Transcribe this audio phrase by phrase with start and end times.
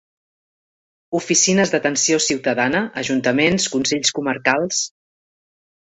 [1.19, 4.85] Oficines d'atenció ciutadana, ajuntaments, consells comarcals...